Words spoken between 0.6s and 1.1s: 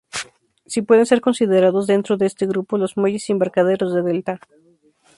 Si pueden